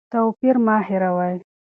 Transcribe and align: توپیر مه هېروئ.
توپیر 0.13 0.55
مه 0.65 0.75
هېروئ. 0.87 1.35